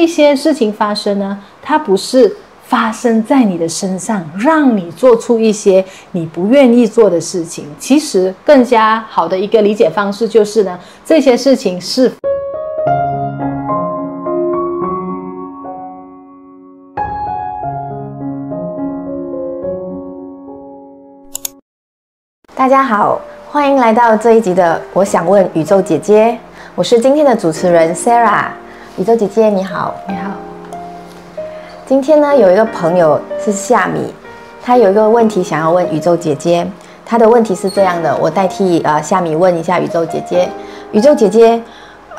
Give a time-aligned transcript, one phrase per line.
[0.00, 7.66] 一些事情发生呢，它不是发生在你的身上，让你做出一些你不愿意做的事情。
[7.78, 12.10] 其实更加好的一个理解方式就是呢，这些事情是。
[22.54, 23.20] 大家好，
[23.50, 26.28] 欢迎来到这一集的《我想问宇宙姐姐》，
[26.74, 28.46] 我是今天的主持人 Sarah。
[28.98, 30.32] 宇宙姐姐你好，你好。
[31.86, 34.12] 今天呢，有一个朋友是夏米，
[34.60, 36.66] 他有一个问题想要问宇宙姐姐。
[37.06, 40.48] 他的问题是这样的，我代替呃夏米问一下宇宙姐姐。
[40.92, 41.62] 宇宙姐姐，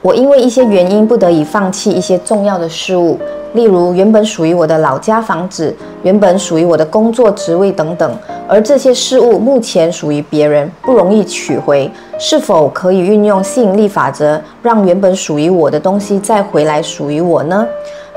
[0.00, 3.18] 我因为一些原因不得已放弃一些重要的事物。
[3.52, 11.90] 例如，原本属于我的老家房子，原本属于我的工作职位等等，而这些事物目前属于别人，不容易取回。
[12.18, 17.66] 是否可以运用吸引力法则，让原本属于我的东西再回来属于我呢？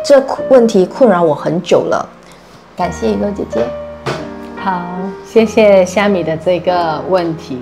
[0.03, 2.07] 这问题困扰我很久了。
[2.75, 3.61] 感谢宇宙姐姐。
[4.57, 4.81] 好，
[5.25, 7.59] 谢谢虾米的这个问题。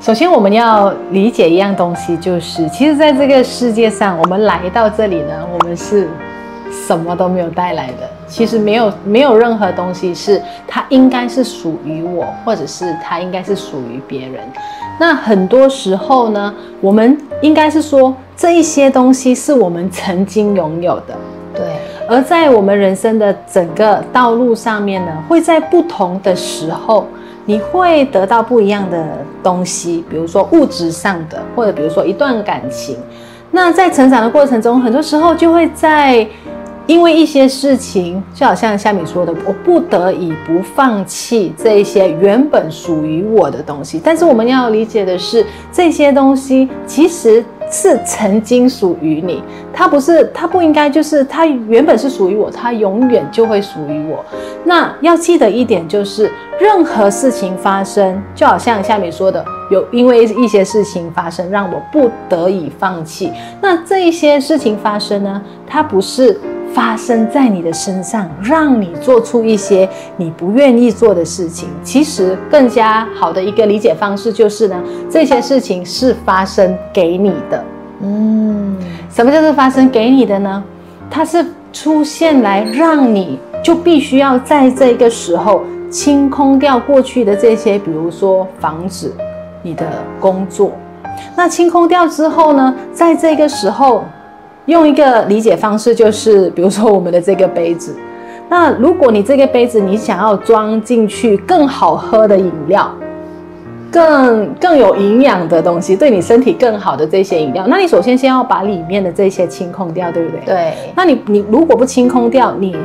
[0.00, 6.08] 首先，我们要理解一样东西，就是其实在这个世界上，我们来到这里呢，我们是。
[6.86, 14.40] 什么都没有带来的，其实没有没有任何东西是它应该是属于我，或者是它应该是属于别人。
[14.98, 21.14] 那很多时候呢，我们应该是说这一些东西是我们曾经拥有的，
[21.54, 21.62] 对。
[22.08, 27.06] 而在我们人生的整个道路上面呢，会在不同的时候，
[27.44, 29.04] 你会得到不一样的
[29.42, 32.96] 东西，比如说物质上的，或者比如说一段感情。
[33.50, 36.26] 那在成长的过程中，很多时候就会在。
[36.86, 44.00] 因为一些事情，就好像夏米说的，我不得已不放弃这一些原本属于我的东西。
[44.02, 49.40] 但是我们要理解的是，这些东西其实是曾经属于你，
[49.72, 54.24] 它不是，它不应该就是它原本是属于我，它永远就会属于我。
[54.64, 63.32] 那要记得一点就是，任何事情发生，就好像夏米说的，有因为一些事情发生，让我不得已放弃。
[63.60, 66.38] 那这一些事情发生呢，它不是。
[66.74, 71.68] 发生在你的身上，让你做出一些你不愿意做的事情。
[71.82, 77.64] 其实更加好的一个理解方式就是呢，这些事情是发生给你的。
[78.00, 78.76] 嗯，
[79.10, 80.62] 什么叫做发生给你的呢？
[81.10, 89.14] 它是出现来让你就必须要在这个时候清空掉过去的这些，比如说房子、
[89.62, 89.86] 你的
[90.18, 90.72] 工作。
[91.36, 94.04] 那清空掉之后呢，在这个时候。
[94.66, 97.96] 用一个理解方式，就是比如说我们的这个杯子，
[98.48, 102.88] 那如果你这个杯子你想要装进去更好喝的饮料，
[103.90, 110.40] 更更有营养的东西，对你身体更好的这些饮料，那你首先先要把里面的这些清空掉，对不对？
[110.46, 110.74] 对。
[110.94, 112.76] 那你你如果不清空掉，你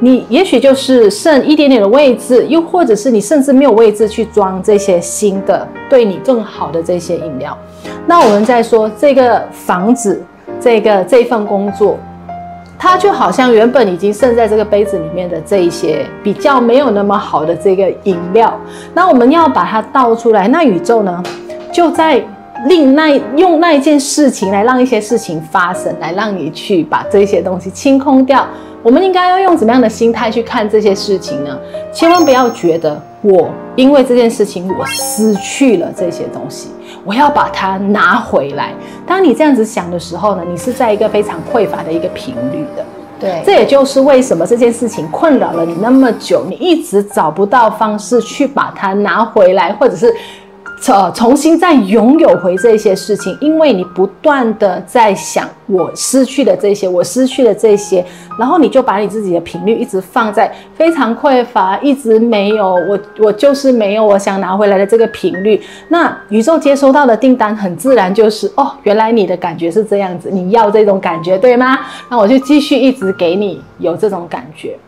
[0.00, 7.56] 你也许就是剩一点点的位置，又或者是你甚至没有位置去装这些新的对你更好的这些饮料。
[8.06, 10.22] 那我们再说这个房子。
[10.60, 11.98] 这个这份工作，
[12.78, 18.58] 它就好像原本已经剩在这个杯子里面的这一些比较没有那么好的这个饮料，
[18.94, 21.22] 那我们要把它倒出来，那宇宙呢，
[21.72, 22.22] 就在
[22.66, 28.46] 另那用那一件事情来让一些事情发生，来让你去把这些东西清空掉。
[28.82, 31.58] 我们应该要用怎么样的心态去看这些事情呢？
[31.92, 36.70] 千万不要觉得我因为这件事情我失去了这些东西。
[37.06, 38.74] 我要把它拿回来。
[39.06, 42.84] 当你这样子想的时候呢，你是在一个非常匮乏的一个频率的。
[43.18, 50.12] 对，这也就是为什么这件事情困扰了你那么久，你一直找不到方式去把它拿回来，或者是。
[50.86, 58.04] 呃，重新再拥有回这些事情，因为你不断的在想我失去的这些，我失去的这些，
[58.38, 65.60] 然后你就把你自己的频率一直放在非常匮乏，一直没有我，我就是没有我想拿回来的这个频率。
[65.88, 71.78] 那宇宙接收到的订单很自然就是哦，原来你的感觉是这样子，你要这种感觉对吗？
[72.08, 74.78] 那我就继续一直给你有这种感觉。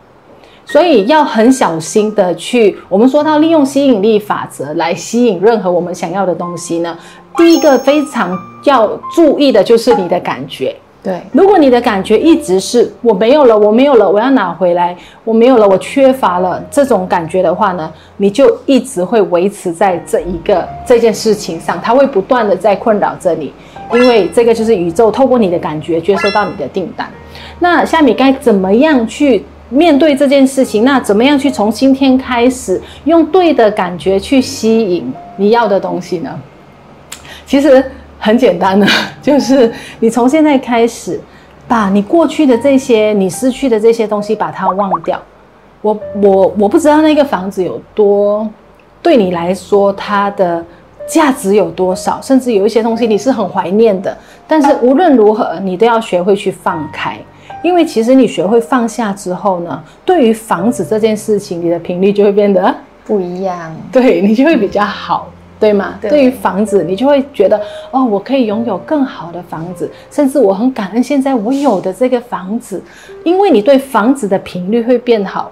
[0.70, 6.96] 所以要很小心的去，我们说到利用吸引力法则来吸引任何我们想要的东西呢。
[7.38, 10.76] 第一个非常要注意的就是你的感觉。
[11.02, 14.94] 对，如果你的感觉一直是我没有了，我没有了，我要拿回来，
[15.24, 23.54] 我没有了，我缺乏了这种感觉的话呢，你就一直会维持在这一个这件事情上，它会不断的在困扰着你，
[23.94, 27.08] 因为这个就是宇宙透过你的感觉接收到你的订单。
[27.60, 36.30] 那夏米该怎么样去面对这件事情，那怎么样去从今天开始用对的感觉去吸引你要的东西呢？
[37.46, 37.84] 其实
[38.18, 38.86] 很简单的，
[39.22, 41.20] 就是你从现在开始
[41.66, 45.20] 把你过去的这些你失去的这些东西把它忘掉。
[45.80, 48.48] 我我我不知道那个房子有多
[49.00, 50.64] 对你来说它的
[51.06, 54.16] 价值有多少，甚至有一些东西你是很怀念的。
[54.46, 57.18] 但是无论如何，你都要学会去放开，
[57.62, 62.74] 因为其实你学会放下之后呢，对于房子这件事情，你的频率就会变得
[63.04, 65.28] 不一样， 对你就会比较好。
[65.60, 65.98] 对吗？
[66.00, 67.60] 对，对于房子，你就会觉得
[67.90, 72.80] 哦，我可以拥有更好的房子，甚至我很感恩现在我有的这个房子，
[73.24, 75.50] 因为你对房子的频率会变好，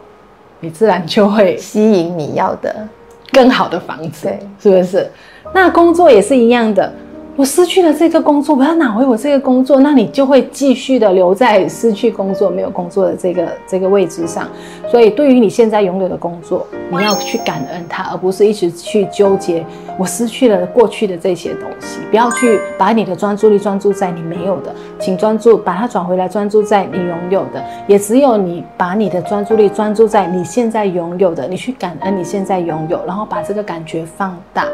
[0.60, 2.86] 你自然就会吸引你要的
[3.32, 5.10] 更好的房子，对，是不是？
[5.52, 6.92] 那工作也是一样的。
[7.36, 14.48] 我失去了这个工作，我要拿回我这个工作，那你就会继续的留在失去工作、没有工作的这个这个位置上。
[14.90, 19.62] 所以，对于你现在拥有的工作，你要去感恩它，而不是一直去纠结
[19.98, 21.98] 我失去了过去的这些东西。
[22.10, 27.62] 不要去把你的专注力专注在你没有的，请专注把它转回来，专注在你拥有的。
[27.86, 34.66] 也只有你把你的专注力专注在你现在拥有的，你去感恩你现在拥有，然后把这个感觉放大。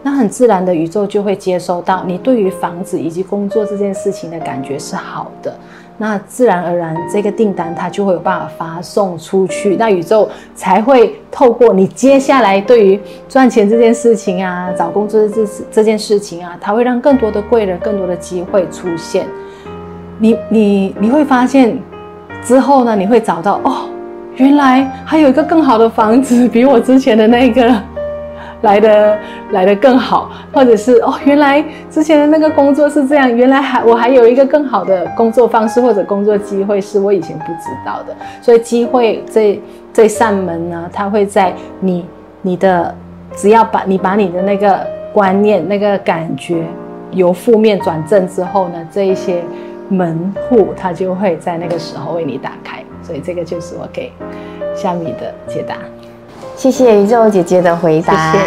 [0.00, 5.54] 那很自然的，宇宙就会接收到你对于房子以及工作这件事情的感觉是好的，
[5.96, 19.26] 那自然而然这个订单它就会有办法发送出去，那宇宙才会透过你接下来对于赚钱这件事情啊，找工作这这件事情啊，它会让更多的贵人、更多的机会出现。
[20.18, 21.78] 你你你会发现
[22.42, 23.88] 之后呢，你会找到哦，
[24.36, 27.74] 原来还有一个更好的房子，比我之前的那个。
[28.66, 29.18] 来的
[29.52, 42.04] 来的更好，或者是哦，原来之前的那个工作是这样，原来还我还有一个更好的工作方式或者工作机会是我以前不知道的，所以机会这这扇门呢，它会在你
[42.42, 42.92] 你的
[43.34, 46.64] 只要把你把你的那个观念那个感觉
[47.12, 49.42] 由负面转正之后呢，这一些
[49.88, 54.12] 门户它就会在那个时候为你打开，所以这个就是我给
[54.74, 55.76] 夏米的解答。
[56.56, 58.32] 谢谢宇宙姐姐的回答。
[58.32, 58.44] 谢谢。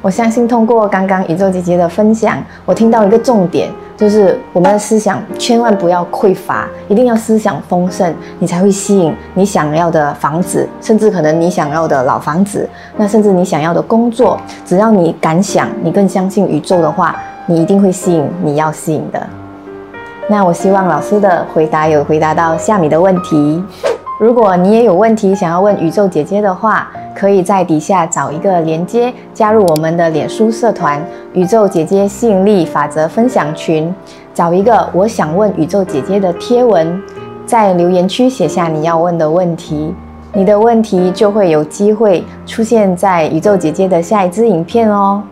[0.00, 17.14] 我相信通过刚刚宇宙姐姐的分享，我听到一个重点，就是我们的思想千万不要匮乏，一定要思想丰盛，你才会吸引你想要的房子，甚至可能你想要的老房子，那甚至你想要的工作，只要你敢想，你更相信宇宙的话，
[17.46, 19.24] 你一定会吸引你要吸引的。
[20.28, 23.62] 那我希望老师的回答有回答到夏米的问题。
[24.20, 33.92] 如果你也有问题想要问宇宙姐姐的话，可以在底下找一个连接，加入我们的脸书社团“宇宙姐姐吸引力法则分享群”，
[34.32, 37.02] 找一个我想问宇宙姐姐的贴文，
[37.46, 39.92] 在留言区写下你要问的问题，
[40.34, 45.22] 你的问题就会有机会出现在宇宙姐姐的下一支影片哦。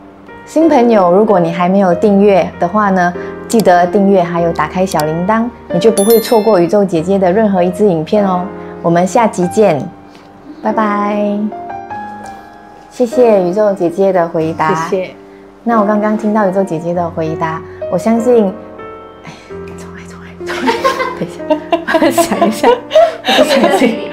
[0.47, 3.13] 新朋友，如果你还没有订阅的话呢，
[3.47, 8.45] 记得订阅还有打开小铃铛，你就不会错过宇宙姐姐的任何一支影片哦。
[8.83, 9.81] 我们下集见。
[10.63, 11.39] 拜拜。
[12.91, 14.89] 谢谢宇宙姐姐的回答。
[14.89, 15.15] 谢谢。
[15.63, 17.61] 那我刚刚听到宇宙姐姐的回答
[17.93, 18.47] 我相信
[19.25, 19.33] 哎
[19.79, 20.73] 重来重来重来。
[21.19, 22.75] 等一下想一下我
[23.37, 24.11] 不相信